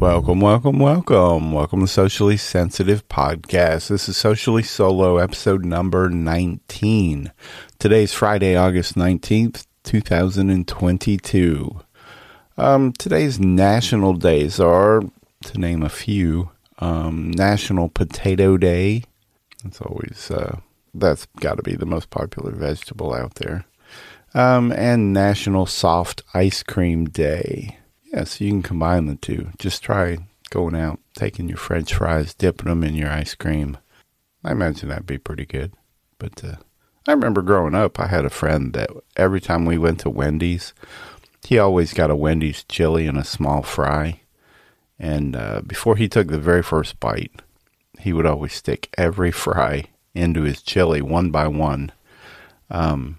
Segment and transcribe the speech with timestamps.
[0.00, 1.52] Welcome, welcome, welcome.
[1.52, 3.88] Welcome to Socially Sensitive Podcast.
[3.88, 7.30] This is Socially Solo, episode number 19.
[7.78, 11.80] Today's Friday, August 19th, 2022.
[12.56, 15.02] Um, today's national days are,
[15.44, 19.02] to name a few, um, National Potato Day.
[19.62, 20.60] That's always, uh,
[20.94, 23.66] that's got to be the most popular vegetable out there.
[24.32, 27.76] Um, and National Soft Ice Cream Day.
[28.12, 29.50] Yeah, so you can combine the two.
[29.58, 30.18] Just try
[30.50, 33.78] going out, taking your french fries, dipping them in your ice cream.
[34.44, 35.72] I imagine that'd be pretty good.
[36.18, 36.56] But uh,
[37.06, 40.74] I remember growing up, I had a friend that every time we went to Wendy's,
[41.44, 44.20] he always got a Wendy's chili and a small fry.
[44.98, 47.32] And uh, before he took the very first bite,
[48.00, 49.84] he would always stick every fry
[50.14, 51.92] into his chili one by one.
[52.68, 53.18] Um,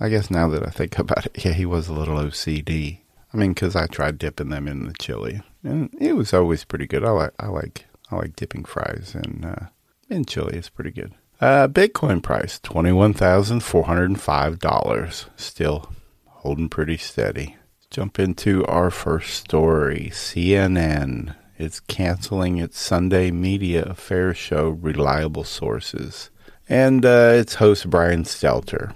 [0.00, 2.98] I guess now that I think about it, yeah, he was a little OCD.
[3.32, 6.86] I mean, because I tried dipping them in the chili, and it was always pretty
[6.86, 7.04] good.
[7.04, 9.68] I like, I like, I like dipping fries in uh,
[10.10, 10.56] in chili.
[10.58, 11.14] It's pretty good.
[11.40, 15.26] Uh, Bitcoin price twenty one thousand four hundred and five dollars.
[15.36, 15.90] Still
[16.26, 17.56] holding pretty steady.
[17.90, 20.10] Jump into our first story.
[20.12, 26.30] CNN is canceling its Sunday media affairs show, Reliable Sources,
[26.68, 28.94] and uh, its host Brian Stelter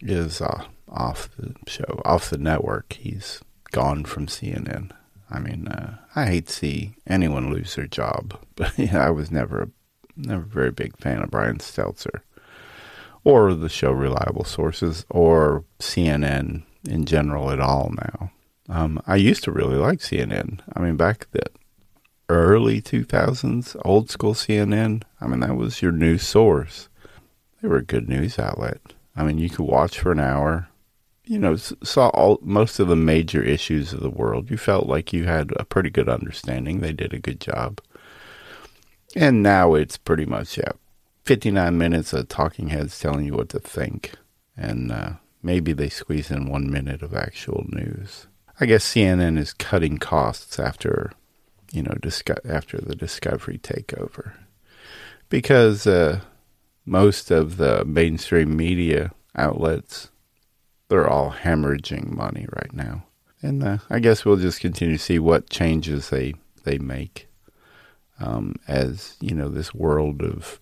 [0.00, 2.92] is uh, off the show, off the network.
[2.94, 4.92] He's gone from CNN.
[5.30, 9.30] I mean, uh, I hate to see anyone lose their job, but yeah, I was
[9.30, 9.68] never a
[10.16, 12.22] never a very big fan of Brian Stelter
[13.24, 18.30] or the show Reliable Sources or CNN in general at all now.
[18.68, 20.60] Um, I used to really like CNN.
[20.74, 21.42] I mean, back the
[22.28, 26.88] early 2000s, old school CNN, I mean, that was your news source.
[27.60, 28.80] They were a good news outlet.
[29.16, 30.67] I mean, you could watch for an hour,
[31.28, 34.50] you know, saw all most of the major issues of the world.
[34.50, 36.80] You felt like you had a pretty good understanding.
[36.80, 37.82] They did a good job.
[39.14, 40.72] And now it's pretty much yeah,
[41.24, 44.12] 59 minutes of talking heads telling you what to think,
[44.56, 45.12] and uh,
[45.42, 48.26] maybe they squeeze in one minute of actual news.
[48.58, 51.12] I guess CNN is cutting costs after,
[51.72, 54.32] you know, disco- after the Discovery takeover,
[55.28, 56.20] because uh,
[56.86, 60.10] most of the mainstream media outlets
[60.88, 63.04] they're all hemorrhaging money right now.
[63.42, 66.34] And uh, I guess we'll just continue to see what changes they
[66.64, 67.28] they make
[68.20, 70.58] um, as you know this world of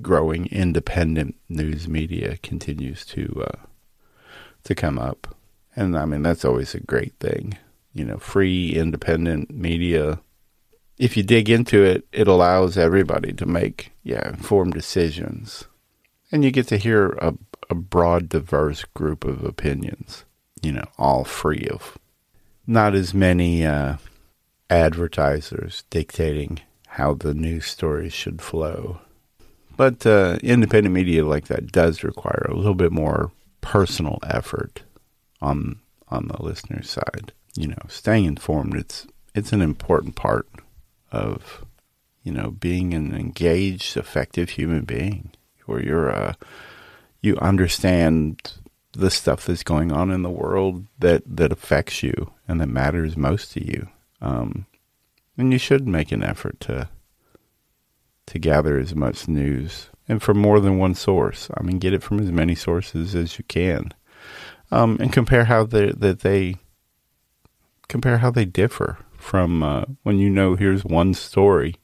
[0.00, 3.66] growing independent news media continues to uh,
[4.64, 5.36] to come up.
[5.76, 7.58] And I mean that's always a great thing.
[7.92, 10.20] You know, free independent media.
[10.98, 15.64] If you dig into it, it allows everybody to make yeah informed decisions,
[16.32, 17.34] and you get to hear a
[17.70, 20.24] a broad, diverse group of opinions,
[20.62, 21.98] you know, all free of
[22.66, 23.96] not as many uh,
[24.70, 29.00] advertisers dictating how the news stories should flow.
[29.76, 34.82] But uh, independent media like that does require a little bit more personal effort
[35.40, 37.32] on on the listener's side.
[37.56, 40.46] You know, staying informed it's it's an important part
[41.10, 41.64] of
[42.22, 45.32] you know being an engaged, effective human being,
[45.66, 46.34] where you're uh,
[47.20, 48.54] you understand
[48.92, 53.16] the stuff that's going on in the world that that affects you and that matters
[53.16, 53.88] most to you.
[54.20, 54.66] Um,
[55.36, 56.88] and you should make an effort to
[58.26, 61.50] to gather as much news and from more than one source.
[61.56, 63.92] I mean, get it from as many sources as you can,
[64.70, 66.56] um, and compare how they that they
[67.88, 71.76] compare how they differ from uh, when you know here's one story,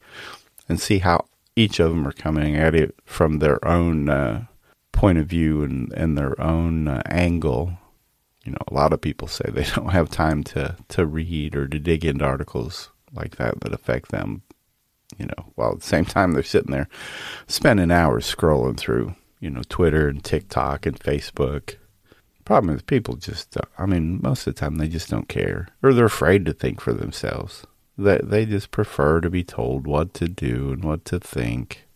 [0.69, 1.25] and see how
[1.55, 4.45] each of them are coming at it from their own uh,
[4.91, 7.77] point of view and, and their own uh, angle.
[8.45, 11.67] You know, a lot of people say they don't have time to, to read or
[11.67, 14.43] to dig into articles like that that affect them.
[15.17, 16.87] You know, while at the same time they're sitting there
[17.45, 21.75] spending hours scrolling through, you know, Twitter and TikTok and Facebook.
[22.45, 25.67] Problem is, people just, uh, I mean, most of the time they just don't care
[25.83, 27.65] or they're afraid to think for themselves.
[28.01, 31.87] They, they just prefer to be told what to do and what to think.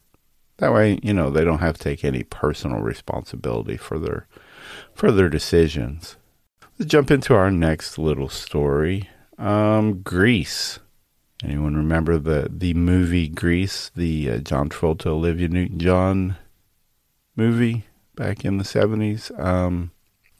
[0.58, 4.28] That way, you know, they don't have to take any personal responsibility for their
[4.94, 6.18] for their decisions.
[6.78, 9.10] Let's jump into our next little story.
[9.38, 10.80] Um, Grease.
[11.44, 16.38] Anyone remember the the movie Grease, the uh, John Travolta, Olivia Newton-John
[17.36, 17.86] movie
[18.16, 19.32] back in the seventies?
[19.38, 19.92] Um,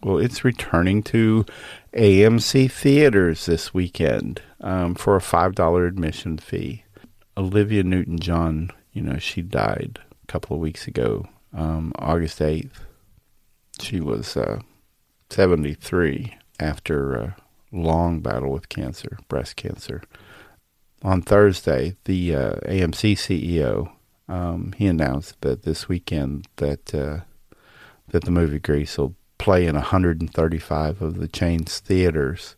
[0.06, 1.48] well, it's returning to
[1.94, 6.84] AMC theaters this weekend um, for a five dollar admission fee.
[7.36, 12.86] Olivia Newton-John, you know, she died a couple of weeks ago, um, August 8th.
[13.82, 14.60] She was uh,
[15.32, 17.36] 73 after a
[17.72, 20.04] long battle with cancer, breast cancer.
[21.02, 23.92] on Thursday, the uh, AMC CEO
[24.28, 27.22] um, he announced that this weekend that uh,
[28.10, 32.56] that the movie Grease will play in 135 of the chain's theaters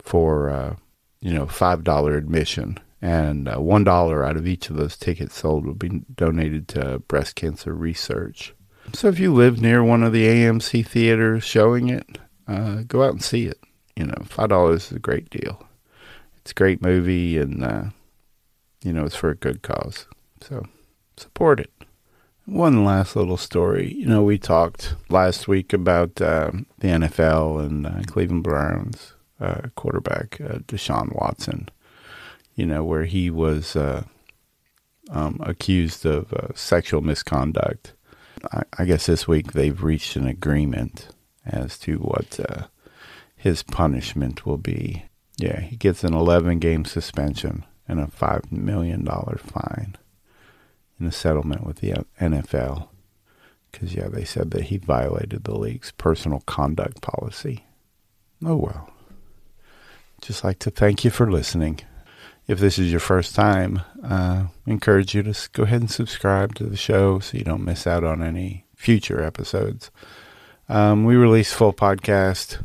[0.00, 0.74] for uh,
[1.20, 5.36] you know five dollar admission, and uh, one dollar out of each of those tickets
[5.38, 8.52] sold will be donated to breast cancer research.
[8.92, 12.18] So if you live near one of the AMC theaters showing it,
[12.48, 13.60] uh, go out and see it.
[13.94, 15.64] You know, five dollars is a great deal.
[16.38, 17.84] It's a great movie, and uh,
[18.82, 20.06] you know it's for a good cause.
[20.40, 20.66] So
[21.16, 21.70] support it.
[22.52, 23.94] One last little story.
[23.94, 26.50] You know, we talked last week about uh,
[26.80, 31.70] the NFL and uh, Cleveland Browns uh, quarterback uh, Deshaun Watson.
[32.54, 34.04] You know, where he was uh,
[35.08, 37.94] um, accused of uh, sexual misconduct.
[38.52, 41.08] I, I, guess this week they've reached an agreement
[41.46, 42.38] as to what
[43.34, 45.06] his punishment will be.
[45.38, 49.06] Yeah, he gets an 11 game suspension and a $5 million
[49.38, 49.96] fine
[51.02, 52.88] in a settlement with the NFL.
[53.70, 57.66] Because, yeah, they said that he violated the league's personal conduct policy.
[58.44, 58.90] Oh, well.
[60.20, 61.80] Just like to thank you for listening.
[62.46, 66.64] If this is your first time, uh, encourage you to go ahead and subscribe to
[66.64, 69.90] the show so you don't miss out on any future episodes.
[70.68, 72.62] Um, we release full podcast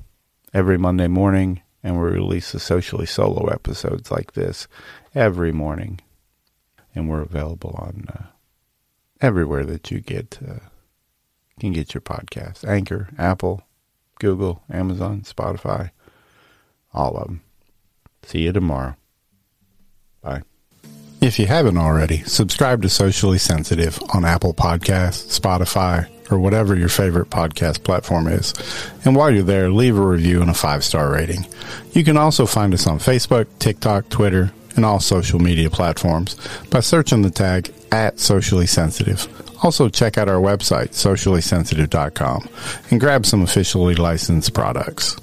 [0.53, 4.67] every Monday morning, and we release the socially solo episodes like this
[5.15, 5.99] every morning
[6.97, 8.25] and we're available on uh,
[9.21, 10.59] everywhere that you get uh,
[11.59, 13.63] can get your podcast: Anchor, Apple,
[14.19, 15.91] Google, Amazon, Spotify,
[16.93, 17.41] all of them.
[18.23, 18.95] See you tomorrow.
[20.21, 20.41] Bye.
[21.21, 26.89] If you haven't already, subscribe to Socially Sensitive on Apple Podcasts, Spotify, or whatever your
[26.89, 28.53] favorite podcast platform is.
[29.03, 31.47] And while you're there, leave a review and a five star rating.
[31.93, 36.37] You can also find us on Facebook, TikTok, Twitter, and all social media platforms
[36.69, 39.27] by searching the tag at socially sensitive.
[39.63, 42.47] Also, check out our website, sociallysensitive.com,
[42.91, 45.17] and grab some officially licensed products.